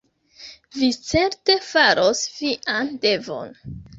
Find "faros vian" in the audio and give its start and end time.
1.67-2.93